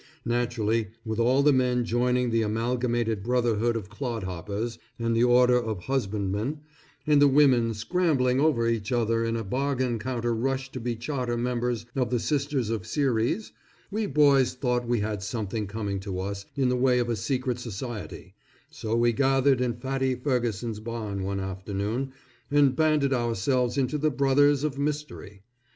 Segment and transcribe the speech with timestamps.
[0.25, 5.83] Naturally, with all the men joining the Amalgamated Brotherhood of Clodhoppers, and the order of
[5.83, 6.61] Husbandmen,
[7.05, 11.37] and the women scrambling over each other in a bargain counter rush to be charter
[11.37, 13.51] members of the Sisters of Ceres,
[13.91, 17.59] we boys thought we had something coming to us in the way of a secret
[17.59, 18.33] society,
[18.71, 22.11] so we gathered in Fatty Ferguson's barn one afternoon,
[22.49, 25.43] and banded ourselves into the Brothers of Mystery.